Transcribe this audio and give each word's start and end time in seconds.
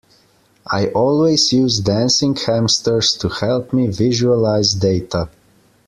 I 0.65 0.87
always 0.87 1.53
use 1.53 1.79
dancing 1.79 2.35
hamsters 2.35 3.13
to 3.17 3.29
help 3.29 3.71
me 3.71 3.85
visualise 3.85 4.73
data. 4.73 5.29